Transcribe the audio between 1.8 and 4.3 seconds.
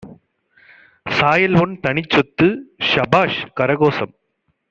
தனிச்சொத்து! ஸபாஷ்! கரகோஷம்!